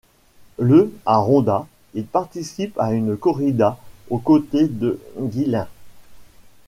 Le 0.57 0.91
à 1.05 1.17
Ronda, 1.17 1.67
il 1.93 2.05
participe 2.05 2.75
à 2.79 2.91
une 2.91 3.15
corrida 3.15 3.77
aux 4.09 4.17
côtés 4.17 4.67
de 4.67 4.99
Guillén. 5.19 5.67